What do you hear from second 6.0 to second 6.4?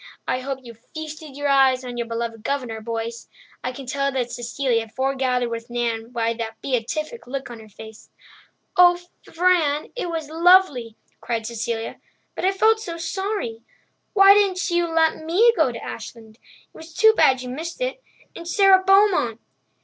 by